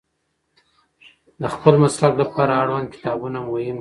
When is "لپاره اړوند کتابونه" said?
2.21-3.37